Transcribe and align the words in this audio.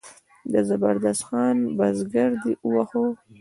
د 0.51 0.53
زبردست 0.69 1.23
خان 1.27 1.57
بزګر 1.77 2.31
دی 2.43 2.53
وواهه. 2.67 3.03